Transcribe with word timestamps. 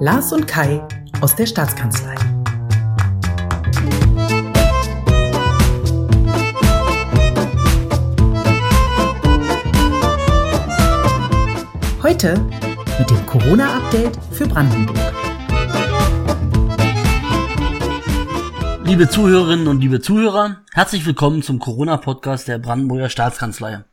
Lars 0.00 0.32
und 0.32 0.48
Kai 0.48 0.82
aus 1.20 1.36
der 1.36 1.46
Staatskanzlei. 1.46 2.16
Heute 12.02 12.44
mit 12.98 13.08
dem 13.08 13.24
Corona-Update 13.26 14.18
für 14.32 14.48
Brandenburg. 14.48 14.98
Liebe 18.84 19.08
Zuhörerinnen 19.08 19.68
und 19.68 19.80
liebe 19.80 20.00
Zuhörer, 20.00 20.62
herzlich 20.72 21.06
willkommen 21.06 21.42
zum 21.42 21.60
Corona-Podcast 21.60 22.48
der 22.48 22.58
Brandenburger 22.58 23.10
Staatskanzlei. 23.10 23.84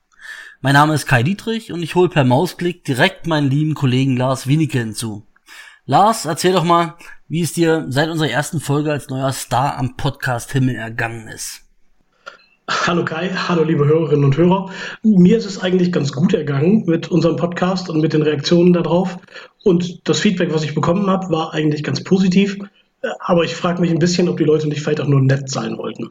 Mein 0.61 0.73
Name 0.73 0.95
ist 0.95 1.05
Kai 1.05 1.21
Dietrich 1.21 1.71
und 1.71 1.83
ich 1.83 1.93
hole 1.93 2.09
per 2.09 2.23
Mausklick 2.23 2.83
direkt 2.86 3.27
meinen 3.27 3.52
lieben 3.52 3.75
Kollegen 3.75 4.18
Lars 4.18 4.47
Wienicke 4.47 4.79
hinzu. 4.79 5.27
Lars, 5.91 6.23
erzähl 6.23 6.54
doch 6.54 6.63
mal, 6.63 6.94
wie 7.27 7.41
es 7.41 7.52
dir 7.52 7.86
seit 7.90 8.08
unserer 8.08 8.30
ersten 8.30 8.62
Folge 8.62 8.94
als 8.94 9.09
neuer 9.09 9.34
Star 9.34 9.77
am 9.77 9.98
Podcast 9.98 10.50
Himmel 10.54 10.77
ergangen 10.77 11.27
ist. 11.27 11.64
Hallo 12.70 13.04
Kai, 13.04 13.27
hallo 13.27 13.66
liebe 13.66 13.86
Hörerinnen 13.86 14.23
und 14.23 14.38
Hörer. 14.38 14.72
Mir 15.04 15.38
ist 15.38 15.45
es 15.45 15.62
eigentlich 15.62 15.91
ganz 15.91 16.14
gut 16.14 16.34
ergangen 16.34 16.86
mit 16.86 17.12
unserem 17.12 17.36
Podcast 17.36 17.90
und 17.90 18.00
mit 18.00 18.14
den 18.14 18.22
Reaktionen 18.22 18.72
darauf. 18.72 19.17
Und 19.66 20.08
das 20.08 20.22
Feedback, 20.22 20.54
was 20.54 20.64
ich 20.64 20.76
bekommen 20.76 21.08
habe, 21.08 21.30
war 21.30 21.54
eigentlich 21.54 21.84
ganz 21.84 22.02
positiv. 22.02 22.58
Aber 23.20 23.44
ich 23.44 23.53
frage 23.53 23.81
mich 23.81 23.92
ein 23.92 24.00
bisschen, 24.00 24.30
ob 24.30 24.38
die 24.38 24.45
Leute 24.45 24.70
nicht 24.70 24.81
vielleicht 24.81 25.02
auch 25.02 25.09
nur 25.09 25.20
nett 25.20 25.50
sein 25.50 25.78
wollten. 25.78 26.09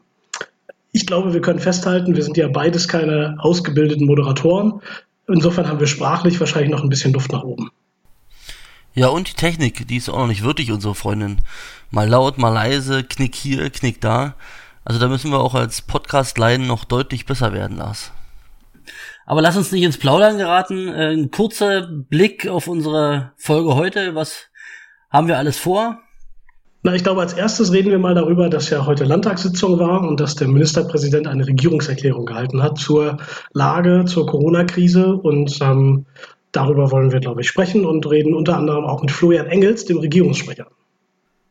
Ich 0.91 1.07
glaube, 1.07 1.33
wir 1.33 1.41
können 1.41 1.57
festhalten, 1.57 2.15
wir 2.15 2.21
sind 2.23 2.37
ja 2.37 2.49
beides 2.49 2.87
keine 2.87 3.35
ausgebildeten 3.39 4.05
Moderatoren. 4.05 4.83
Insofern 5.27 5.67
haben 5.67 5.79
wir 5.79 5.87
sprachlich 5.87 6.39
wahrscheinlich 6.39 6.69
noch 6.69 6.83
ein 6.83 6.89
bisschen 6.89 7.13
Luft 7.13 7.31
nach 7.31 7.41
oben. 7.41 7.71
Ja, 8.93 9.07
und 9.07 9.29
die 9.29 9.33
Technik, 9.33 9.87
die 9.87 9.95
ist 9.95 10.09
auch 10.09 10.17
noch 10.17 10.27
nicht 10.27 10.43
wirklich 10.43 10.71
unsere 10.71 10.95
Freundin. 10.95 11.37
Mal 11.91 12.09
laut, 12.09 12.37
mal 12.37 12.49
leise, 12.49 13.03
knick 13.03 13.35
hier, 13.35 13.69
knick 13.69 14.01
da. 14.01 14.35
Also 14.83 14.99
da 14.99 15.07
müssen 15.07 15.31
wir 15.31 15.39
auch 15.39 15.55
als 15.55 15.81
Podcast-Leiden 15.81 16.67
noch 16.67 16.83
deutlich 16.83 17.25
besser 17.25 17.53
werden, 17.53 17.77
Lars. 17.77 18.11
Aber 19.25 19.41
lass 19.41 19.55
uns 19.55 19.71
nicht 19.71 19.83
ins 19.83 19.97
Plaudern 19.97 20.37
geraten. 20.37 20.89
Äh, 20.89 21.13
ein 21.13 21.31
kurzer 21.31 21.87
Blick 21.87 22.47
auf 22.47 22.67
unsere 22.67 23.31
Folge 23.37 23.75
heute. 23.75 24.13
Was 24.13 24.49
haben 25.09 25.27
wir 25.29 25.37
alles 25.37 25.57
vor? 25.57 25.99
Na, 26.83 26.93
ich 26.93 27.03
glaube, 27.03 27.21
als 27.21 27.33
erstes 27.33 27.71
reden 27.71 27.91
wir 27.91 27.99
mal 27.99 28.15
darüber, 28.15 28.49
dass 28.49 28.69
ja 28.71 28.85
heute 28.85 29.05
Landtagssitzung 29.05 29.79
war 29.79 30.01
und 30.01 30.19
dass 30.19 30.35
der 30.35 30.49
Ministerpräsident 30.49 31.27
eine 31.27 31.47
Regierungserklärung 31.47 32.25
gehalten 32.25 32.61
hat 32.61 32.77
zur 32.77 33.17
Lage, 33.53 34.03
zur 34.05 34.25
Corona-Krise. 34.25 35.13
Und 35.13 35.61
ähm, 35.61 36.07
darüber 36.51 36.91
wollen 36.91 37.11
wir, 37.11 37.19
glaube 37.19 37.41
ich, 37.41 37.47
sprechen 37.47 37.85
und 37.85 38.09
reden 38.09 38.33
unter 38.33 38.57
anderem 38.57 38.85
auch 38.85 39.01
mit 39.01 39.11
Florian 39.11 39.47
Engels, 39.47 39.85
dem 39.85 39.99
Regierungssprecher. 39.99 40.67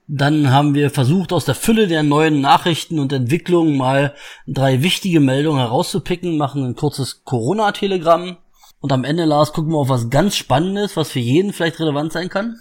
Dann 0.06 0.51
haben 0.51 0.75
wir 0.75 0.91
versucht, 0.91 1.33
aus 1.33 1.45
der 1.45 1.55
Fülle 1.55 1.87
der 1.87 2.03
neuen 2.03 2.41
Nachrichten 2.41 2.98
und 2.98 3.12
Entwicklungen 3.12 3.77
mal 3.77 4.15
drei 4.48 4.83
wichtige 4.83 5.21
Meldungen 5.21 5.61
herauszupicken, 5.61 6.37
machen 6.37 6.65
ein 6.65 6.75
kurzes 6.75 7.23
Corona-Telegramm. 7.25 8.37
Und 8.81 8.93
am 8.93 9.05
Ende, 9.05 9.25
Lars, 9.25 9.53
gucken 9.53 9.73
wir 9.73 9.78
auf 9.78 9.89
was 9.89 10.11
ganz 10.11 10.37
Spannendes, 10.37 10.97
was 10.97 11.11
für 11.11 11.21
jeden 11.21 11.53
vielleicht 11.53 11.78
relevant 11.78 12.12
sein 12.12 12.28
kann 12.28 12.56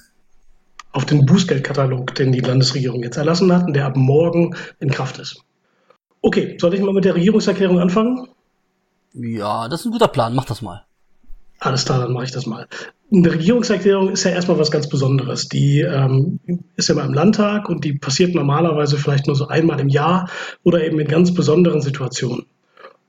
auf 0.91 1.05
den 1.05 1.25
Bußgeldkatalog, 1.25 2.15
den 2.15 2.31
die 2.31 2.39
Landesregierung 2.39 3.03
jetzt 3.03 3.17
erlassen 3.17 3.53
hat 3.53 3.67
und 3.67 3.73
der 3.73 3.85
ab 3.85 3.95
morgen 3.95 4.55
in 4.79 4.89
Kraft 4.89 5.19
ist. 5.19 5.43
Okay, 6.21 6.57
soll 6.59 6.73
ich 6.73 6.81
mal 6.81 6.93
mit 6.93 7.05
der 7.05 7.15
Regierungserklärung 7.15 7.79
anfangen? 7.79 8.27
Ja, 9.13 9.67
das 9.67 9.81
ist 9.81 9.85
ein 9.87 9.91
guter 9.91 10.07
Plan. 10.07 10.35
Mach 10.35 10.45
das 10.45 10.61
mal. 10.61 10.85
Alles 11.59 11.85
klar, 11.85 11.99
dann 11.99 12.13
mache 12.13 12.25
ich 12.25 12.31
das 12.31 12.45
mal. 12.45 12.67
Eine 13.11 13.33
Regierungserklärung 13.33 14.09
ist 14.09 14.23
ja 14.23 14.31
erstmal 14.31 14.59
was 14.59 14.71
ganz 14.71 14.87
Besonderes. 14.87 15.49
Die 15.49 15.81
ähm, 15.81 16.39
ist 16.75 16.89
ja 16.89 16.95
mal 16.95 17.05
im 17.05 17.13
Landtag 17.13 17.67
und 17.67 17.83
die 17.83 17.93
passiert 17.93 18.35
normalerweise 18.35 18.97
vielleicht 18.97 19.27
nur 19.27 19.35
so 19.35 19.47
einmal 19.47 19.79
im 19.79 19.89
Jahr 19.89 20.29
oder 20.63 20.83
eben 20.83 20.99
in 20.99 21.07
ganz 21.07 21.33
besonderen 21.33 21.81
Situationen. 21.81 22.45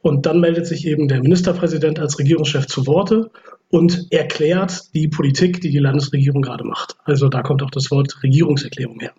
Und 0.03 0.25
dann 0.27 0.41
meldet 0.41 0.67
sich 0.67 0.87
eben 0.87 1.09
der 1.09 1.21
Ministerpräsident 1.21 1.99
als 1.99 2.19
Regierungschef 2.19 2.67
zu 2.67 2.87
Worte 2.87 3.31
und 3.69 4.07
erklärt 4.11 4.95
die 4.95 5.09
Politik, 5.09 5.61
die 5.61 5.71
die 5.71 5.79
Landesregierung 5.79 6.43
gerade 6.43 6.65
macht. 6.65 6.97
Also 7.05 7.29
da 7.29 7.43
kommt 7.43 7.63
auch 7.63 7.71
das 7.71 7.91
Wort 7.91 8.23
Regierungserklärung 8.23 8.99
her. 9.01 9.13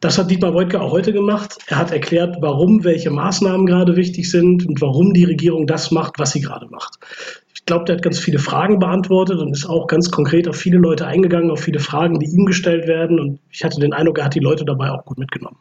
Das 0.00 0.18
hat 0.18 0.30
Dietmar 0.30 0.54
Woidke 0.54 0.80
auch 0.80 0.92
heute 0.92 1.12
gemacht. 1.12 1.56
Er 1.68 1.78
hat 1.78 1.90
erklärt, 1.90 2.36
warum 2.40 2.84
welche 2.84 3.10
Maßnahmen 3.10 3.66
gerade 3.66 3.96
wichtig 3.96 4.30
sind 4.30 4.66
und 4.66 4.80
warum 4.80 5.14
die 5.14 5.24
Regierung 5.24 5.66
das 5.66 5.90
macht, 5.90 6.18
was 6.18 6.32
sie 6.32 6.42
gerade 6.42 6.66
macht. 6.68 6.98
Ich 7.66 7.68
glaube, 7.68 7.84
der 7.84 7.96
hat 7.96 8.04
ganz 8.04 8.20
viele 8.20 8.38
Fragen 8.38 8.78
beantwortet 8.78 9.40
und 9.40 9.50
ist 9.50 9.68
auch 9.68 9.88
ganz 9.88 10.12
konkret 10.12 10.46
auf 10.46 10.54
viele 10.54 10.78
Leute 10.78 11.04
eingegangen, 11.04 11.50
auf 11.50 11.58
viele 11.58 11.80
Fragen, 11.80 12.20
die 12.20 12.26
ihm 12.26 12.46
gestellt 12.46 12.86
werden. 12.86 13.18
Und 13.18 13.40
ich 13.50 13.64
hatte 13.64 13.80
den 13.80 13.92
Eindruck, 13.92 14.18
er 14.18 14.26
hat 14.26 14.36
die 14.36 14.38
Leute 14.38 14.64
dabei 14.64 14.92
auch 14.92 15.04
gut 15.04 15.18
mitgenommen. 15.18 15.56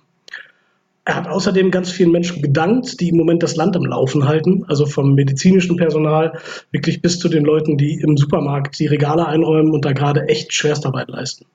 Er 1.05 1.15
hat 1.15 1.27
außerdem 1.27 1.71
ganz 1.71 1.89
vielen 1.89 2.11
Menschen 2.11 2.43
gedankt, 2.43 2.99
die 2.99 3.09
im 3.09 3.17
Moment 3.17 3.41
das 3.41 3.55
Land 3.55 3.75
am 3.75 3.85
Laufen 3.85 4.27
halten, 4.27 4.65
also 4.67 4.85
vom 4.85 5.15
medizinischen 5.15 5.77
Personal 5.77 6.37
wirklich 6.69 7.01
bis 7.01 7.17
zu 7.17 7.27
den 7.27 7.43
Leuten, 7.43 7.75
die 7.75 7.99
im 7.99 8.17
Supermarkt 8.17 8.77
die 8.77 8.85
Regale 8.85 9.25
einräumen 9.25 9.71
und 9.71 9.83
da 9.83 9.91
gerade 9.91 10.27
echt 10.27 10.53
Schwerstarbeit 10.53 11.09
leisten. 11.09 11.47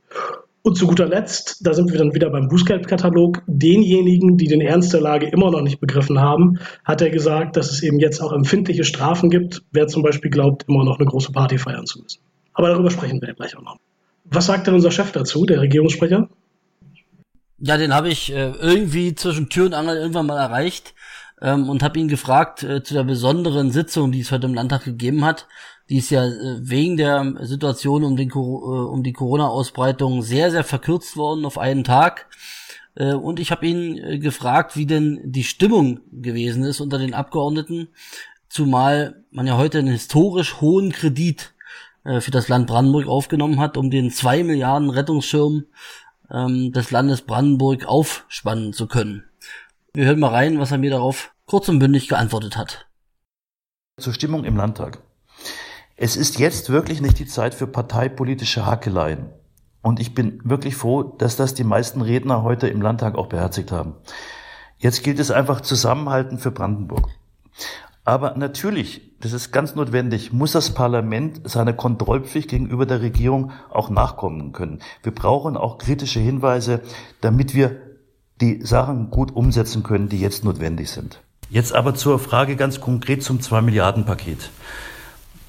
Und 0.63 0.77
zu 0.77 0.87
guter 0.87 1.07
Letzt, 1.07 1.67
da 1.67 1.73
sind 1.73 1.91
wir 1.91 1.99
dann 1.99 2.15
wieder 2.15 2.29
beim 2.29 2.49
Bußgeldkatalog, 2.49 3.43
denjenigen, 3.47 4.37
die 4.37 4.47
den 4.47 4.61
Ernst 4.61 4.93
der 4.93 5.01
Lage 5.01 5.27
immer 5.27 5.51
noch 5.51 5.63
nicht 5.63 5.81
begriffen 5.81 6.21
haben, 6.21 6.59
hat 6.85 7.01
er 7.01 7.09
gesagt, 7.09 7.57
dass 7.57 7.71
es 7.71 7.83
eben 7.83 7.99
jetzt 7.99 8.21
auch 8.21 8.33
empfindliche 8.33 8.85
Strafen 8.85 9.31
gibt, 9.31 9.63
wer 9.73 9.87
zum 9.87 10.03
Beispiel 10.03 10.31
glaubt, 10.31 10.67
immer 10.69 10.85
noch 10.85 10.99
eine 10.99 11.09
große 11.09 11.33
Party 11.33 11.57
feiern 11.57 11.87
zu 11.87 12.03
müssen. 12.03 12.21
Aber 12.53 12.69
darüber 12.69 12.91
sprechen 12.91 13.23
wir 13.23 13.29
ja 13.29 13.35
gleich 13.35 13.57
auch 13.57 13.63
noch. 13.63 13.79
Was 14.25 14.47
sagt 14.47 14.67
denn 14.67 14.75
unser 14.75 14.91
Chef 14.91 15.13
dazu, 15.13 15.47
der 15.47 15.63
Regierungssprecher? 15.63 16.29
Ja, 17.59 17.79
den 17.79 17.95
habe 17.95 18.11
ich 18.11 18.33
äh, 18.33 18.53
irgendwie 18.61 19.15
zwischen 19.15 19.49
Tür 19.49 19.67
und 19.67 19.75
Angel 19.75 19.97
irgendwann 19.97 20.27
mal 20.27 20.39
erreicht 20.39 20.95
ähm, 21.41 21.69
und 21.69 21.83
habe 21.83 21.99
ihn 21.99 22.09
gefragt 22.09 22.63
äh, 22.63 22.83
zu 22.83 22.95
der 22.95 23.05
besonderen 23.05 23.71
Sitzung, 23.71 24.13
die 24.13 24.21
es 24.21 24.33
heute 24.33 24.47
im 24.47 24.55
Landtag 24.55 24.85
gegeben 24.85 25.25
hat. 25.25 25.47
Die 25.89 25.99
ist 25.99 26.11
ja 26.11 26.25
äh, 26.25 26.59
wegen 26.61 26.97
der 26.97 27.35
Situation 27.41 28.05
um, 28.05 28.17
den, 28.17 28.31
äh, 28.31 28.35
um 28.35 29.03
die 29.03 29.13
Corona-Ausbreitung 29.13 30.23
sehr, 30.23 30.51
sehr 30.51 30.65
verkürzt 30.65 31.17
worden 31.17 31.45
auf 31.45 31.59
einen 31.59 31.85
Tag. 31.85 32.29
Äh, 32.95 33.15
und 33.15 33.41
ich 33.41 33.51
habe 33.51 33.67
ihn 33.67 33.99
äh, 33.99 34.19
gefragt, 34.19 34.77
wie 34.77 34.87
denn 34.87 35.21
die 35.25 35.45
Stimmung 35.45 36.01
gewesen 36.13 36.65
ist 36.65 36.81
unter 36.81 36.99
den 36.99 37.15
Abgeordneten, 37.15 37.89
zumal 38.49 39.25
man 39.31 39.47
ja 39.47 39.57
heute 39.57 39.79
einen 39.79 39.93
historisch 39.93 40.61
hohen 40.61 40.93
Kredit 40.93 41.55
äh, 42.05 42.21
für 42.21 42.31
das 42.31 42.49
Land 42.49 42.67
Brandenburg 42.67 43.07
aufgenommen 43.07 43.61
hat, 43.61 43.77
um 43.77 43.91
den 43.91 44.11
zwei 44.11 44.43
Milliarden 44.43 44.91
Rettungsschirm 44.91 45.65
ähm, 46.31 46.73
des 46.73 46.91
Landes 46.91 47.23
Brandenburg 47.23 47.87
aufspannen 47.87 48.73
zu 48.73 48.87
können. 48.87 49.25
Wir 49.93 50.07
hören 50.07 50.21
mal 50.21 50.29
rein, 50.29 50.61
was 50.61 50.71
er 50.71 50.79
mir 50.79 50.91
darauf 50.91 51.35
kurz 51.47 51.69
und 51.69 51.81
bündig 51.81 52.07
geantwortet 52.09 52.57
hat. 52.57 52.87
Zur 53.99 54.13
Stimmung 54.13 54.45
im 54.45 54.57
Landtag. 54.57 55.03
Es 55.97 56.17
ist 56.17 56.39
jetzt 56.39 56.71
wirklich 56.71 57.01
nicht 57.01 57.19
die 57.19 57.27
Zeit 57.27 57.55
für 57.57 57.67
parteipolitische 57.67 58.65
Hakeleien. 58.65 59.31
Und 59.83 59.99
ich 59.99 60.15
bin 60.15 60.41
wirklich 60.45 60.77
froh, 60.77 61.03
dass 61.03 61.35
das 61.35 61.55
die 61.55 61.65
meisten 61.65 62.03
Redner 62.03 62.45
heute 62.45 62.69
im 62.69 62.81
Landtag 62.81 63.17
auch 63.17 63.27
beherzigt 63.27 63.73
haben. 63.73 63.97
Jetzt 64.79 65.03
gilt 65.03 65.19
es 65.19 65.33
einfach 65.33 65.61
zusammenhalten 65.61 66.39
für 66.39 66.53
Brandenburg. 66.53 67.09
Aber 68.05 68.37
natürlich, 68.37 69.19
das 69.19 69.33
ist 69.33 69.51
ganz 69.51 69.75
notwendig, 69.75 70.33
muss 70.33 70.53
das 70.53 70.73
Parlament 70.73 71.51
seiner 71.51 71.73
Kontrollpflicht 71.73 72.49
gegenüber 72.49 72.87
der 72.87 73.03
Regierung 73.03 73.51
auch 73.71 73.91
nachkommen 73.91 74.53
können. 74.53 74.79
Wir 75.03 75.13
brauchen 75.13 75.57
auch 75.57 75.79
kritische 75.79 76.21
Hinweise, 76.21 76.81
damit 77.21 77.55
wir 77.55 77.90
die 78.41 78.61
Sachen 78.65 79.11
gut 79.11 79.35
umsetzen 79.35 79.83
können, 79.83 80.09
die 80.09 80.21
jetzt 80.21 80.45
notwendig 80.45 80.91
sind. 80.91 81.21
Jetzt 81.51 81.75
aber 81.75 81.95
zur 81.95 82.19
Frage 82.19 82.57
ganz 82.57 82.81
konkret 82.81 83.23
zum 83.23 83.41
2 83.41 83.61
Milliarden 83.61 84.05
Paket. 84.05 84.51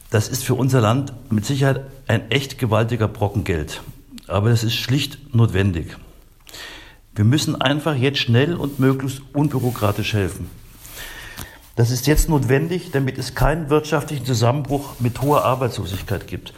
Das 0.10 0.28
ist 0.28 0.44
für 0.44 0.56
unser 0.56 0.82
Land 0.82 1.14
mit 1.30 1.46
Sicherheit 1.46 1.86
ein 2.08 2.32
echt 2.32 2.58
gewaltiger 2.58 3.08
Brocken 3.08 3.44
Geld. 3.44 3.82
Aber 4.28 4.50
es 4.50 4.64
ist 4.64 4.76
schlicht 4.76 5.34
notwendig. 5.34 5.96
Wir 7.16 7.24
müssen 7.24 7.60
einfach 7.62 7.96
jetzt 7.96 8.20
schnell 8.20 8.56
und 8.56 8.80
möglichst 8.80 9.22
unbürokratisch 9.34 10.14
helfen. 10.14 10.50
Das 11.76 11.92
ist 11.92 12.08
jetzt 12.08 12.30
notwendig, 12.30 12.92
damit 12.92 13.18
es 13.18 13.36
keinen 13.36 13.70
wirtschaftlichen 13.70 14.26
Zusammenbruch 14.26 15.00
mit 15.00 15.22
hoher 15.22 15.46
Arbeitslosigkeit 15.46 16.28
gibt. 16.28 16.54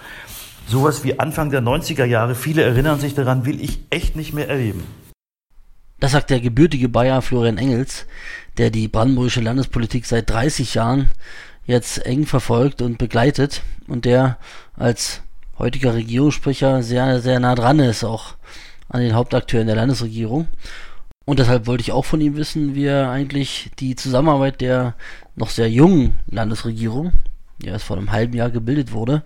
Sowas 0.68 1.04
wie 1.04 1.20
Anfang 1.20 1.52
der 1.52 1.62
90er 1.62 2.06
Jahre, 2.06 2.36
viele 2.36 2.64
erinnern 2.64 3.00
sich 3.00 3.14
daran, 3.14 3.46
will 3.46 3.62
ich 3.62 3.80
echt 3.90 4.16
nicht 4.16 4.34
mehr 4.34 4.48
erleben. 4.48 4.84
Das 6.04 6.12
sagt 6.12 6.32
der 6.32 6.42
gebürtige 6.42 6.90
Bayer 6.90 7.22
Florian 7.22 7.58
Engels, 7.58 8.06
der 8.58 8.72
die 8.72 8.90
brandenburgische 8.90 9.40
Landespolitik 9.40 10.06
seit 10.06 10.30
30 10.30 10.74
Jahren 10.74 11.10
jetzt 11.66 12.06
eng 12.06 12.26
verfolgt 12.26 12.82
und 12.82 12.98
begleitet 12.98 13.62
und 13.88 14.04
der 14.04 14.38
als 14.76 15.22
heutiger 15.58 15.94
Regierungssprecher 15.94 16.84
sehr, 16.84 17.22
sehr 17.22 17.40
nah 17.40 17.56
dran 17.56 17.80
ist, 17.80 18.04
auch 18.04 18.36
an 18.90 19.00
den 19.00 19.16
Hauptakteuren 19.16 19.66
der 19.66 19.78
Landesregierung. 19.78 20.50
Und 21.24 21.40
deshalb 21.40 21.68
wollte 21.68 21.84
ich 21.84 21.94
auch 21.94 22.04
von 22.04 22.20
ihm 22.20 22.36
wissen, 22.36 22.76
wie 22.76 22.88
er 22.88 23.10
eigentlich 23.10 23.72
die 23.80 23.96
Zusammenarbeit 23.96 24.60
der 24.60 24.96
noch 25.38 25.52
sehr 25.52 25.70
jungen 25.70 26.20
Landesregierung, 26.30 27.14
die 27.62 27.68
erst 27.68 27.86
vor 27.86 27.96
einem 27.96 28.12
halben 28.12 28.34
Jahr 28.34 28.50
gebildet 28.50 28.92
wurde, 28.92 29.24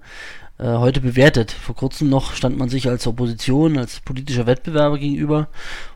heute 0.59 1.01
bewertet. 1.01 1.51
Vor 1.51 1.75
kurzem 1.75 2.09
noch 2.09 2.33
stand 2.33 2.57
man 2.57 2.69
sich 2.69 2.89
als 2.89 3.05
Opposition, 3.05 3.77
als 3.77 3.99
politischer 3.99 4.47
Wettbewerber 4.47 4.97
gegenüber. 4.97 5.49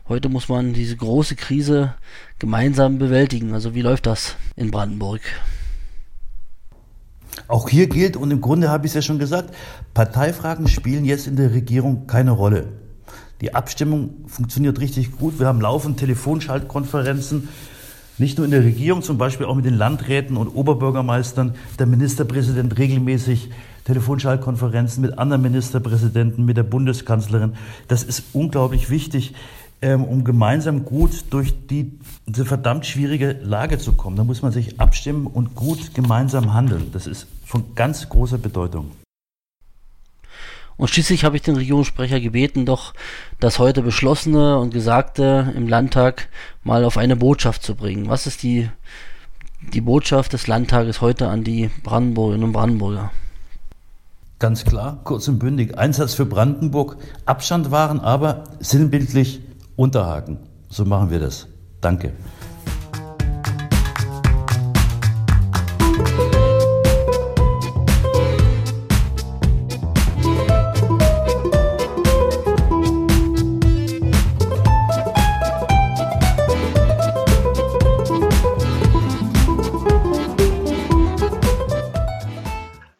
Heute 0.08 0.28
muss 0.28 0.48
man 0.48 0.72
diese 0.72 0.96
große 0.96 1.34
Krise 1.34 1.94
gemeinsam 2.38 2.98
bewältigen. 2.98 3.54
Also 3.54 3.74
wie 3.74 3.82
läuft 3.82 4.06
das 4.06 4.36
in 4.54 4.70
Brandenburg? 4.70 5.20
Auch 7.48 7.68
hier 7.68 7.88
gilt, 7.88 8.16
und 8.16 8.30
im 8.30 8.40
Grunde 8.40 8.70
habe 8.70 8.86
ich 8.86 8.90
es 8.90 8.94
ja 8.94 9.02
schon 9.02 9.18
gesagt, 9.18 9.54
Parteifragen 9.94 10.68
spielen 10.68 11.04
jetzt 11.04 11.26
in 11.26 11.36
der 11.36 11.52
Regierung 11.52 12.06
keine 12.06 12.30
Rolle. 12.30 12.68
Die 13.40 13.54
Abstimmung 13.54 14.28
funktioniert 14.28 14.78
richtig 14.78 15.16
gut. 15.18 15.40
Wir 15.40 15.48
haben 15.48 15.60
laufend 15.60 15.98
Telefonschaltkonferenzen, 15.98 17.48
nicht 18.18 18.38
nur 18.38 18.44
in 18.44 18.50
der 18.50 18.64
Regierung, 18.64 19.02
zum 19.02 19.18
Beispiel 19.18 19.46
auch 19.46 19.54
mit 19.54 19.64
den 19.64 19.74
Landräten 19.74 20.36
und 20.36 20.48
Oberbürgermeistern. 20.48 21.54
Der 21.78 21.86
Ministerpräsident 21.86 22.78
regelmäßig 22.78 23.50
Telefonschaltkonferenzen 23.84 25.02
mit 25.02 25.18
anderen 25.18 25.42
Ministerpräsidenten, 25.42 26.44
mit 26.44 26.56
der 26.56 26.62
Bundeskanzlerin. 26.62 27.54
Das 27.88 28.04
ist 28.04 28.24
unglaublich 28.32 28.90
wichtig, 28.90 29.34
ähm, 29.80 30.04
um 30.04 30.22
gemeinsam 30.22 30.84
gut 30.84 31.24
durch 31.30 31.66
die, 31.66 31.98
diese 32.26 32.44
verdammt 32.44 32.86
schwierige 32.86 33.32
Lage 33.42 33.78
zu 33.78 33.92
kommen. 33.92 34.16
Da 34.16 34.24
muss 34.24 34.42
man 34.42 34.52
sich 34.52 34.80
abstimmen 34.80 35.26
und 35.26 35.54
gut 35.56 35.94
gemeinsam 35.94 36.54
handeln. 36.54 36.90
Das 36.92 37.06
ist 37.06 37.26
von 37.44 37.74
ganz 37.74 38.08
großer 38.08 38.38
Bedeutung. 38.38 38.92
Und 40.76 40.88
schließlich 40.88 41.24
habe 41.24 41.36
ich 41.36 41.42
den 41.42 41.56
Regierungssprecher 41.56 42.20
gebeten, 42.20 42.66
doch 42.66 42.94
das 43.40 43.58
heute 43.58 43.82
Beschlossene 43.82 44.58
und 44.58 44.72
Gesagte 44.72 45.52
im 45.56 45.68
Landtag 45.68 46.28
mal 46.64 46.84
auf 46.84 46.96
eine 46.96 47.16
Botschaft 47.16 47.62
zu 47.62 47.74
bringen. 47.74 48.08
Was 48.08 48.26
ist 48.26 48.42
die, 48.42 48.68
die 49.72 49.80
Botschaft 49.80 50.32
des 50.32 50.46
Landtages 50.46 51.00
heute 51.00 51.28
an 51.28 51.44
die 51.44 51.70
Brandenburgerinnen 51.82 52.46
und 52.46 52.52
Brandenburger? 52.52 53.10
Ganz 54.38 54.64
klar, 54.64 55.00
kurz 55.04 55.28
und 55.28 55.38
bündig. 55.38 55.78
Einsatz 55.78 56.14
für 56.14 56.26
Brandenburg, 56.26 56.96
Abstand 57.26 57.70
wahren, 57.70 58.00
aber 58.00 58.44
sinnbildlich 58.58 59.40
unterhaken. 59.76 60.38
So 60.68 60.84
machen 60.84 61.10
wir 61.10 61.20
das. 61.20 61.46
Danke. 61.80 62.12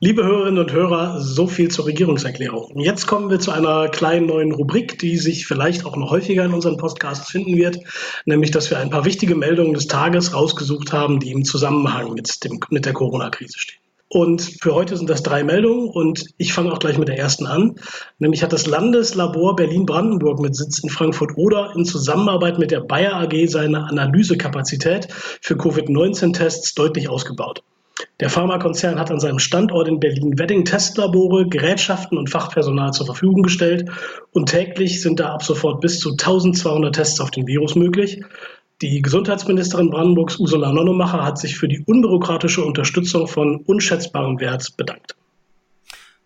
Liebe 0.05 0.25
Hörerinnen 0.25 0.59
und 0.59 0.73
Hörer, 0.73 1.21
so 1.21 1.47
viel 1.47 1.71
zur 1.71 1.87
Regierungserklärung. 1.87 2.77
Jetzt 2.81 3.07
kommen 3.07 3.31
wir 3.31 3.39
zu 3.39 3.53
einer 3.53 3.89
kleinen 3.89 4.27
neuen 4.27 4.51
Rubrik, 4.51 4.99
die 4.99 5.17
sich 5.17 5.47
vielleicht 5.47 5.87
auch 5.87 5.95
noch 5.95 6.11
häufiger 6.11 6.45
in 6.45 6.53
unseren 6.53 6.77
Podcasts 6.77 7.31
finden 7.31 7.55
wird, 7.57 7.79
nämlich 8.25 8.51
dass 8.51 8.69
wir 8.69 8.79
ein 8.79 8.91
paar 8.91 9.05
wichtige 9.05 9.37
Meldungen 9.37 9.75
des 9.75 9.87
Tages 9.87 10.35
rausgesucht 10.35 10.93
haben, 10.93 11.21
die 11.21 11.31
im 11.31 11.45
Zusammenhang 11.45 12.15
mit, 12.15 12.43
dem, 12.43 12.59
mit 12.71 12.85
der 12.85 12.95
Corona-Krise 12.95 13.57
stehen. 13.57 13.79
Und 14.09 14.43
für 14.43 14.75
heute 14.75 14.97
sind 14.97 15.09
das 15.09 15.23
drei 15.23 15.45
Meldungen 15.45 15.89
und 15.89 16.27
ich 16.37 16.53
fange 16.53 16.73
auch 16.73 16.81
gleich 16.81 16.99
mit 16.99 17.07
der 17.07 17.19
ersten 17.19 17.47
an. 17.47 17.77
Nämlich 18.19 18.43
hat 18.43 18.53
das 18.53 18.67
Landeslabor 18.67 19.55
Berlin-Brandenburg 19.55 20.41
mit 20.41 20.57
Sitz 20.57 20.81
in 20.81 20.91
Frankfurt-Oder 20.91 21.75
in 21.77 21.85
Zusammenarbeit 21.85 22.59
mit 22.59 22.73
der 22.73 22.81
Bayer 22.81 23.15
AG 23.15 23.47
seine 23.47 23.85
Analysekapazität 23.85 25.07
für 25.13 25.57
Covid-19-Tests 25.57 26.75
deutlich 26.75 27.09
ausgebaut. 27.09 27.63
Der 28.21 28.31
Pharmakonzern 28.31 28.99
hat 28.99 29.11
an 29.11 29.21
seinem 29.21 29.39
Standort 29.39 29.89
in 29.89 30.01
Berlin-Wedding 30.01 30.65
Testlabore, 30.65 31.49
Gerätschaften 31.49 32.19
und 32.19 32.31
Fachpersonal 32.31 32.93
zur 32.93 33.07
Verfügung 33.07 33.43
gestellt 33.43 33.91
und 34.33 34.49
täglich 34.49 35.01
sind 35.03 35.21
da 35.21 35.33
ab 35.35 35.43
sofort 35.43 35.81
bis 35.81 35.99
zu 35.99 36.11
1200 36.11 36.95
Tests 36.95 37.21
auf 37.21 37.31
den 37.31 37.47
Virus 37.47 37.75
möglich. 37.75 38.23
Die 38.81 39.01
Gesundheitsministerin 39.01 39.91
Brandenburgs 39.91 40.39
Ursula 40.39 40.73
Nonnemacher 40.73 41.25
hat 41.25 41.39
sich 41.39 41.57
für 41.57 41.69
die 41.69 41.85
unbürokratische 41.87 42.65
Unterstützung 42.65 43.29
von 43.29 43.59
unschätzbarem 43.59 44.41
Wert 44.41 44.77
bedankt. 44.77 45.15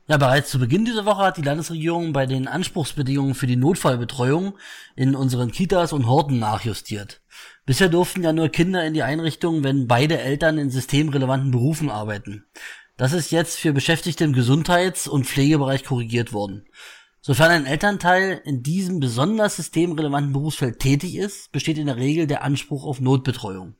Ja, 0.08 0.18
bereits 0.18 0.50
zu 0.50 0.60
Beginn 0.60 0.84
dieser 0.84 1.04
Woche 1.04 1.22
hat 1.22 1.36
die 1.36 1.42
Landesregierung 1.42 2.12
bei 2.12 2.26
den 2.26 2.46
Anspruchsbedingungen 2.46 3.34
für 3.34 3.48
die 3.48 3.56
Notfallbetreuung 3.56 4.56
in 4.94 5.16
unseren 5.16 5.50
Kitas 5.50 5.92
und 5.92 6.06
Horten 6.06 6.38
nachjustiert. 6.38 7.20
Bisher 7.64 7.88
durften 7.88 8.22
ja 8.22 8.32
nur 8.32 8.48
Kinder 8.48 8.86
in 8.86 8.94
die 8.94 9.02
Einrichtung, 9.02 9.64
wenn 9.64 9.88
beide 9.88 10.20
Eltern 10.20 10.58
in 10.58 10.70
systemrelevanten 10.70 11.50
Berufen 11.50 11.90
arbeiten. 11.90 12.44
Das 12.96 13.12
ist 13.12 13.32
jetzt 13.32 13.58
für 13.58 13.72
Beschäftigte 13.72 14.22
im 14.22 14.32
Gesundheits- 14.32 15.08
und 15.08 15.26
Pflegebereich 15.26 15.82
korrigiert 15.82 16.32
worden. 16.32 16.66
Sofern 17.20 17.50
ein 17.50 17.66
Elternteil 17.66 18.40
in 18.44 18.62
diesem 18.62 19.00
besonders 19.00 19.56
systemrelevanten 19.56 20.32
Berufsfeld 20.32 20.78
tätig 20.78 21.16
ist, 21.16 21.50
besteht 21.50 21.78
in 21.78 21.86
der 21.86 21.96
Regel 21.96 22.28
der 22.28 22.44
Anspruch 22.44 22.84
auf 22.84 23.00
Notbetreuung. 23.00 23.74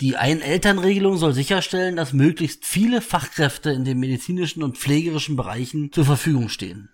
Die 0.00 0.16
Ein-Eltern-Regelung 0.16 1.16
soll 1.16 1.32
sicherstellen, 1.32 1.96
dass 1.96 2.12
möglichst 2.12 2.66
viele 2.66 3.00
Fachkräfte 3.00 3.70
in 3.70 3.84
den 3.84 3.98
medizinischen 3.98 4.62
und 4.62 4.76
pflegerischen 4.76 5.36
Bereichen 5.36 5.90
zur 5.90 6.04
Verfügung 6.04 6.50
stehen. 6.50 6.90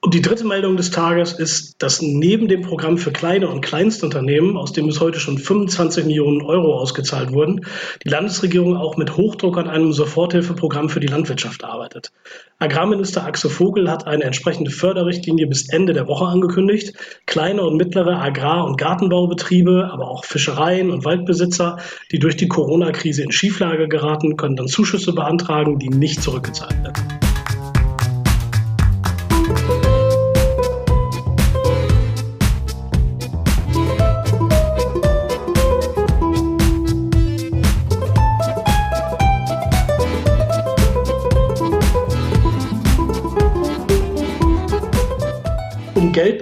Und 0.00 0.14
die 0.14 0.22
dritte 0.22 0.46
Meldung 0.46 0.76
des 0.76 0.92
Tages 0.92 1.32
ist, 1.32 1.82
dass 1.82 2.00
neben 2.00 2.46
dem 2.46 2.62
Programm 2.62 2.98
für 2.98 3.10
kleine 3.10 3.48
und 3.48 3.62
Kleinstunternehmen, 3.62 4.56
aus 4.56 4.72
dem 4.72 4.86
bis 4.86 5.00
heute 5.00 5.18
schon 5.18 5.38
25 5.38 6.06
Millionen 6.06 6.40
Euro 6.40 6.78
ausgezahlt 6.78 7.32
wurden, 7.32 7.66
die 8.04 8.08
Landesregierung 8.08 8.76
auch 8.76 8.96
mit 8.96 9.16
Hochdruck 9.16 9.58
an 9.58 9.68
einem 9.68 9.92
Soforthilfeprogramm 9.92 10.88
für 10.88 11.00
die 11.00 11.08
Landwirtschaft 11.08 11.64
arbeitet. 11.64 12.12
Agrarminister 12.60 13.24
Axel 13.24 13.50
Vogel 13.50 13.90
hat 13.90 14.06
eine 14.06 14.22
entsprechende 14.22 14.70
Förderrichtlinie 14.70 15.48
bis 15.48 15.68
Ende 15.68 15.94
der 15.94 16.06
Woche 16.06 16.26
angekündigt. 16.26 16.94
Kleine 17.26 17.64
und 17.64 17.76
mittlere 17.76 18.20
Agrar- 18.20 18.66
und 18.66 18.78
Gartenbaubetriebe, 18.78 19.90
aber 19.92 20.08
auch 20.08 20.24
Fischereien 20.24 20.92
und 20.92 21.04
Waldbesitzer, 21.04 21.78
die 22.12 22.20
durch 22.20 22.36
die 22.36 22.46
Corona-Krise 22.46 23.24
in 23.24 23.32
Schieflage 23.32 23.88
geraten, 23.88 24.36
können 24.36 24.54
dann 24.54 24.68
Zuschüsse 24.68 25.12
beantragen, 25.12 25.80
die 25.80 25.88
nicht 25.88 26.22
zurückgezahlt 26.22 26.84
werden. 26.84 27.27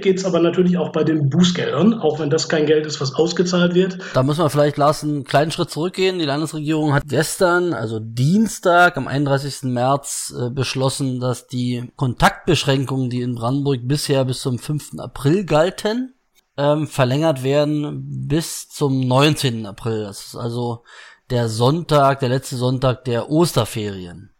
Geht 0.06 0.18
es 0.18 0.24
aber 0.24 0.38
natürlich 0.38 0.78
auch 0.78 0.92
bei 0.92 1.02
den 1.02 1.28
Bußgeldern, 1.30 1.94
auch 1.94 2.20
wenn 2.20 2.30
das 2.30 2.48
kein 2.48 2.64
Geld 2.64 2.86
ist, 2.86 3.00
was 3.00 3.14
ausgezahlt 3.16 3.74
wird. 3.74 3.98
Da 4.14 4.22
muss 4.22 4.38
man 4.38 4.50
vielleicht, 4.50 4.76
Lars, 4.76 5.02
einen 5.02 5.24
kleinen 5.24 5.50
Schritt 5.50 5.68
zurückgehen. 5.68 6.20
Die 6.20 6.24
Landesregierung 6.24 6.94
hat 6.94 7.02
gestern, 7.08 7.74
also 7.74 7.98
Dienstag, 7.98 8.96
am 8.96 9.08
31. 9.08 9.64
März, 9.64 10.32
äh, 10.38 10.50
beschlossen, 10.50 11.18
dass 11.18 11.48
die 11.48 11.90
Kontaktbeschränkungen, 11.96 13.10
die 13.10 13.20
in 13.20 13.34
Brandenburg 13.34 13.80
bisher 13.82 14.24
bis 14.24 14.42
zum 14.42 14.60
5. 14.60 15.00
April 15.00 15.44
galten, 15.44 16.14
ähm, 16.56 16.86
verlängert 16.86 17.42
werden 17.42 18.28
bis 18.28 18.68
zum 18.68 19.00
19. 19.00 19.66
April. 19.66 20.04
Das 20.04 20.26
ist 20.26 20.36
also 20.36 20.84
der 21.30 21.48
Sonntag, 21.48 22.20
der 22.20 22.28
letzte 22.28 22.54
Sonntag 22.54 23.04
der 23.06 23.28
Osterferien. 23.28 24.35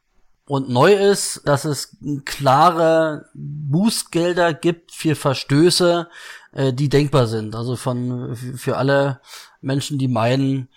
Und 0.49 0.69
neu 0.69 0.93
ist, 0.93 1.43
dass 1.45 1.65
es 1.65 1.97
klare 2.25 3.27
Bußgelder 3.35 4.55
gibt 4.55 4.93
für 4.93 5.17
Verstöße, 5.17 6.09
äh, 6.53 6.73
die 6.73 6.89
denkbar 6.89 7.27
sind. 7.27 7.57
Also 7.57 7.75
von 7.75 8.37
für 8.37 8.77
alle 8.77 9.21
Menschen, 9.61 9.99
die 9.99 10.09
meinen, 10.09 10.69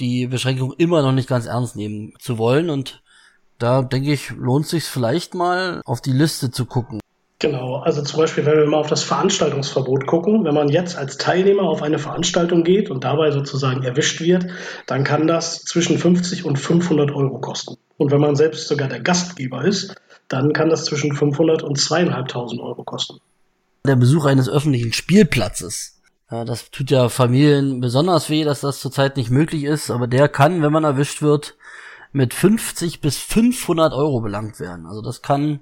die 0.00 0.26
Beschränkung 0.26 0.74
immer 0.76 1.02
noch 1.02 1.12
nicht 1.12 1.28
ganz 1.28 1.46
ernst 1.46 1.76
nehmen 1.76 2.14
zu 2.18 2.36
wollen. 2.36 2.68
Und 2.68 3.02
da 3.58 3.82
denke 3.82 4.12
ich, 4.12 4.30
lohnt 4.30 4.66
sich 4.66 4.84
vielleicht 4.84 5.34
mal 5.34 5.82
auf 5.84 6.00
die 6.00 6.12
Liste 6.12 6.50
zu 6.50 6.66
gucken. 6.66 6.98
Genau, 7.38 7.76
also 7.78 8.02
zum 8.02 8.20
Beispiel, 8.20 8.46
wenn 8.46 8.56
wir 8.56 8.66
mal 8.66 8.76
auf 8.76 8.88
das 8.88 9.02
Veranstaltungsverbot 9.02 10.06
gucken, 10.06 10.44
wenn 10.44 10.54
man 10.54 10.68
jetzt 10.68 10.96
als 10.96 11.16
Teilnehmer 11.18 11.62
auf 11.62 11.82
eine 11.82 11.98
Veranstaltung 11.98 12.62
geht 12.62 12.88
und 12.88 13.02
dabei 13.02 13.32
sozusagen 13.32 13.82
erwischt 13.82 14.20
wird, 14.20 14.46
dann 14.86 15.02
kann 15.02 15.26
das 15.26 15.64
zwischen 15.64 15.98
50 15.98 16.44
und 16.44 16.56
500 16.56 17.10
Euro 17.10 17.40
kosten. 17.40 17.76
Und 18.02 18.10
wenn 18.10 18.20
man 18.20 18.34
selbst 18.34 18.66
sogar 18.66 18.88
der 18.88 18.98
Gastgeber 18.98 19.64
ist, 19.64 19.94
dann 20.26 20.52
kann 20.52 20.70
das 20.70 20.86
zwischen 20.86 21.14
500 21.14 21.62
und 21.62 21.78
2.500 21.78 22.58
Euro 22.60 22.82
kosten. 22.82 23.20
Der 23.86 23.94
Besuch 23.94 24.24
eines 24.24 24.48
öffentlichen 24.48 24.92
Spielplatzes. 24.92 26.00
Ja, 26.28 26.44
das 26.44 26.72
tut 26.72 26.90
ja 26.90 27.08
Familien 27.08 27.80
besonders 27.80 28.28
weh, 28.28 28.42
dass 28.42 28.60
das 28.60 28.80
zurzeit 28.80 29.16
nicht 29.16 29.30
möglich 29.30 29.62
ist, 29.62 29.88
aber 29.92 30.08
der 30.08 30.28
kann, 30.28 30.62
wenn 30.62 30.72
man 30.72 30.82
erwischt 30.82 31.22
wird, 31.22 31.54
mit 32.10 32.34
50 32.34 33.00
bis 33.00 33.18
500 33.18 33.92
Euro 33.92 34.20
belangt 34.20 34.58
werden. 34.58 34.86
Also 34.86 35.00
das 35.00 35.22
kann 35.22 35.60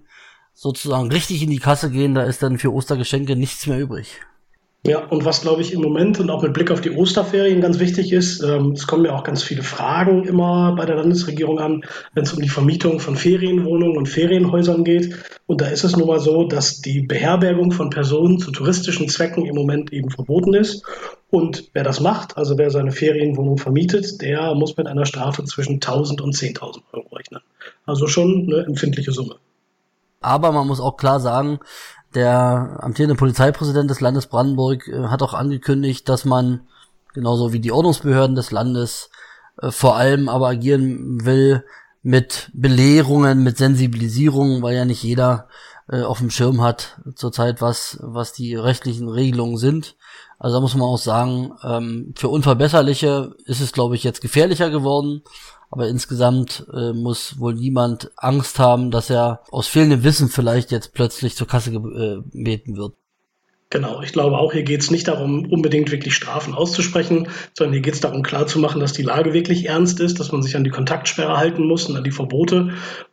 sozusagen 0.55 1.13
richtig 1.13 1.43
in 1.43 1.51
die 1.51 1.59
Kasse 1.59 1.91
gehen, 1.91 2.15
da 2.15 2.23
ist 2.23 2.43
dann 2.43 2.59
für 2.59 2.73
Ostergeschenke 2.73 3.37
nichts 3.37 3.67
mehr 3.67 3.79
übrig. 3.79 4.23
Ja, 4.87 5.05
und 5.05 5.27
was 5.27 5.43
glaube 5.43 5.61
ich 5.61 5.75
im 5.75 5.83
Moment 5.83 6.21
und 6.21 6.31
auch 6.31 6.43
mit 6.43 6.55
Blick 6.55 6.71
auf 6.71 6.81
die 6.81 6.91
Osterferien 6.91 7.61
ganz 7.61 7.79
wichtig 7.81 8.13
ist, 8.13 8.43
ähm, 8.43 8.73
es 8.73 8.87
kommen 8.87 9.05
ja 9.05 9.15
auch 9.15 9.25
ganz 9.25 9.43
viele 9.43 9.63
Fragen 9.63 10.25
immer 10.25 10.75
bei 10.75 10.87
der 10.87 10.97
Landesregierung 10.97 11.59
an, 11.59 11.85
wenn 12.15 12.23
es 12.23 12.33
um 12.33 12.41
die 12.41 12.49
Vermietung 12.49 12.99
von 12.99 13.15
Ferienwohnungen 13.15 13.99
und 13.99 14.09
Ferienhäusern 14.09 14.83
geht. 14.83 15.15
Und 15.47 15.61
da 15.61 15.67
ist 15.67 15.85
es 15.85 15.97
nun 15.97 16.09
mal 16.09 16.19
so, 16.19 16.45
dass 16.45 16.81
die 16.81 17.03
Beherbergung 17.03 17.73
von 17.73 17.91
Personen 17.91 18.39
zu 18.39 18.53
touristischen 18.53 19.11
Zwecken 19.11 19.45
im 19.45 19.55
Moment 19.55 19.93
eben 19.93 20.09
verboten 20.09 20.55
ist. 20.55 20.83
Und 21.29 21.69
wer 21.75 21.85
das 21.85 22.01
macht, 22.01 22.39
also 22.39 22.57
wer 22.57 22.71
seine 22.71 22.91
Ferienwohnung 22.91 23.59
vermietet, 23.59 24.23
der 24.23 24.55
muss 24.55 24.79
mit 24.79 24.87
einer 24.87 25.05
Strafe 25.05 25.45
zwischen 25.45 25.75
1000 25.75 26.23
und 26.23 26.35
10.000 26.35 26.81
Euro 26.93 27.15
rechnen. 27.15 27.43
Also 27.85 28.07
schon 28.07 28.49
eine 28.51 28.65
empfindliche 28.65 29.13
Summe. 29.13 29.37
Aber 30.23 30.53
man 30.53 30.67
muss 30.67 30.81
auch 30.81 30.97
klar 30.97 31.21
sagen, 31.21 31.61
der 32.15 32.79
amtierende 32.81 33.15
Polizeipräsident 33.15 33.91
des 33.91 34.01
Landes 34.01 34.27
Brandenburg 34.27 34.89
äh, 34.89 35.09
hat 35.09 35.23
auch 35.23 35.35
angekündigt, 35.35 36.09
dass 36.09 36.25
man 36.25 36.67
genauso 37.15 37.53
wie 37.53 37.61
die 37.61 37.73
Ordnungsbehörden 37.73 38.37
des 38.37 38.51
Landes 38.51 39.11
äh, 39.61 39.71
vor 39.71 39.97
allem 39.97 40.29
aber 40.29 40.49
agieren 40.49 41.25
will 41.25 41.65
mit 42.03 42.51
Belehrungen, 42.55 43.43
mit 43.43 43.59
Sensibilisierung, 43.59 44.63
weil 44.63 44.77
ja 44.77 44.85
nicht 44.85 45.03
jeder 45.03 45.49
äh, 45.89 46.03
auf 46.03 46.19
dem 46.19 46.31
Schirm 46.31 46.63
hat 46.63 47.01
zurzeit, 47.15 47.61
was, 47.61 47.99
was 48.01 48.33
die 48.33 48.55
rechtlichen 48.55 49.09
Regelungen 49.09 49.59
sind. 49.59 49.97
Also 50.39 50.57
da 50.57 50.61
muss 50.61 50.75
man 50.75 50.89
auch 50.89 50.99
sagen, 50.99 51.53
ähm, 51.63 52.15
für 52.17 52.29
Unverbesserliche 52.29 53.35
ist 53.45 53.61
es, 53.61 53.73
glaube 53.73 53.95
ich, 53.95 54.05
jetzt 54.05 54.23
gefährlicher 54.23 54.71
geworden. 54.71 55.23
Aber 55.71 55.89
insgesamt 55.89 56.67
äh, 56.73 56.93
muss 56.93 57.39
wohl 57.39 57.55
niemand 57.55 58.11
Angst 58.17 58.59
haben, 58.59 58.91
dass 58.91 59.09
er 59.09 59.43
aus 59.51 59.69
fehlendem 59.69 60.03
Wissen 60.03 60.29
vielleicht 60.29 60.73
jetzt 60.73 60.93
plötzlich 60.95 61.37
zur 61.37 61.47
Kasse 61.47 61.71
gebeten 61.71 62.77
wird. 62.77 62.95
Genau, 63.73 64.03
ich 64.03 64.13
glaube 64.13 64.37
auch, 64.37 64.53
hier 64.53 64.65
geht 64.65 64.81
es 64.81 64.91
nicht 64.91 65.07
darum, 65.07 65.47
unbedingt 65.47 65.93
wirklich 65.93 66.13
Strafen 66.17 66.55
auszusprechen, 66.55 67.29
sondern 67.57 67.73
hier 67.75 67.83
geht 67.83 67.95
es 67.95 68.01
darum, 68.01 68.25
klarzumachen, 68.25 68.81
dass 68.81 68.93
die 68.93 69.05
Lage 69.05 69.33
wirklich 69.33 69.67
ernst 69.67 70.01
ist, 70.01 70.19
dass 70.19 70.33
man 70.33 70.43
sich 70.43 70.57
an 70.57 70.65
die 70.65 70.71
Kontaktsperre 70.71 71.37
halten 71.37 71.65
muss 71.69 71.89
und 71.89 71.97
an 71.97 72.03
die 72.03 72.11
Verbote 72.11 72.71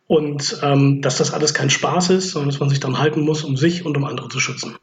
und 0.08 0.60
ähm, 0.64 1.04
dass 1.04 1.18
das 1.18 1.32
alles 1.32 1.54
kein 1.54 1.70
Spaß 1.70 2.10
ist, 2.10 2.32
sondern 2.32 2.50
dass 2.50 2.60
man 2.60 2.70
sich 2.70 2.80
dann 2.80 2.98
halten 2.98 3.22
muss, 3.22 3.44
um 3.44 3.56
sich 3.56 3.86
und 3.86 3.96
um 3.98 4.06
andere 4.06 4.30
zu 4.30 4.40
schützen. 4.40 4.78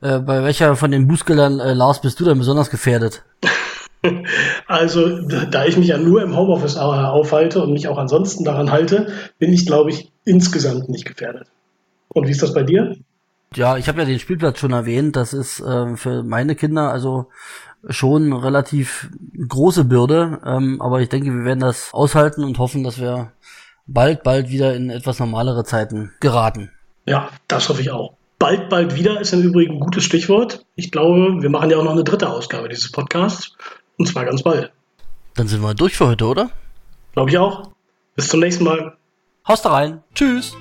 Äh, 0.00 0.20
bei 0.20 0.42
welcher 0.42 0.76
von 0.76 0.90
den 0.90 1.06
Bußgeldern, 1.06 1.60
äh, 1.60 1.74
Lars, 1.74 2.00
bist 2.00 2.18
du 2.18 2.24
denn 2.24 2.38
besonders 2.38 2.70
gefährdet? 2.70 3.22
Also, 4.66 5.20
da 5.28 5.64
ich 5.64 5.76
mich 5.76 5.88
ja 5.88 5.98
nur 5.98 6.22
im 6.22 6.36
Homeoffice 6.36 6.76
aufhalte 6.76 7.62
und 7.62 7.72
mich 7.72 7.88
auch 7.88 7.98
ansonsten 7.98 8.44
daran 8.44 8.70
halte, 8.70 9.08
bin 9.38 9.52
ich, 9.52 9.66
glaube 9.66 9.90
ich, 9.90 10.10
insgesamt 10.24 10.88
nicht 10.88 11.04
gefährdet. 11.04 11.48
Und 12.08 12.26
wie 12.26 12.32
ist 12.32 12.42
das 12.42 12.54
bei 12.54 12.62
dir? 12.62 12.96
Ja, 13.54 13.76
ich 13.76 13.88
habe 13.88 14.00
ja 14.00 14.04
den 14.04 14.18
Spielplatz 14.18 14.58
schon 14.58 14.72
erwähnt. 14.72 15.16
Das 15.16 15.32
ist 15.32 15.60
äh, 15.60 15.96
für 15.96 16.22
meine 16.22 16.56
Kinder 16.56 16.90
also 16.90 17.26
schon 17.88 18.24
eine 18.24 18.42
relativ 18.42 19.10
große 19.48 19.84
Bürde. 19.84 20.40
Ähm, 20.44 20.80
aber 20.80 21.00
ich 21.00 21.08
denke, 21.08 21.32
wir 21.32 21.44
werden 21.44 21.60
das 21.60 21.92
aushalten 21.92 22.44
und 22.44 22.58
hoffen, 22.58 22.84
dass 22.84 23.00
wir 23.00 23.32
bald, 23.86 24.22
bald 24.22 24.50
wieder 24.50 24.74
in 24.74 24.90
etwas 24.90 25.18
normalere 25.20 25.64
Zeiten 25.64 26.12
geraten. 26.20 26.70
Ja, 27.06 27.30
das 27.48 27.68
hoffe 27.68 27.80
ich 27.80 27.90
auch. 27.90 28.14
Bald, 28.38 28.68
bald 28.68 28.96
wieder 28.96 29.20
ist 29.20 29.32
im 29.32 29.42
Übrigen 29.42 29.74
ein 29.74 29.80
gutes 29.80 30.04
Stichwort. 30.04 30.66
Ich 30.74 30.90
glaube, 30.90 31.40
wir 31.40 31.48
machen 31.48 31.70
ja 31.70 31.78
auch 31.78 31.84
noch 31.84 31.92
eine 31.92 32.04
dritte 32.04 32.28
Ausgabe 32.28 32.68
dieses 32.68 32.92
Podcasts. 32.92 33.56
Und 33.98 34.06
zwar 34.06 34.24
ganz 34.24 34.42
bald. 34.42 34.72
Dann 35.34 35.48
sind 35.48 35.60
wir 35.60 35.74
durch 35.74 35.96
für 35.96 36.08
heute, 36.08 36.26
oder? 36.26 36.50
Glaube 37.12 37.30
ich 37.30 37.38
auch. 37.38 37.70
Bis 38.14 38.28
zum 38.28 38.40
nächsten 38.40 38.64
Mal. 38.64 38.96
Haust 39.46 39.64
da 39.64 39.72
rein. 39.72 40.02
Tschüss. 40.14 40.56